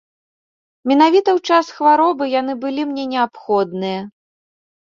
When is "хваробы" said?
1.75-2.29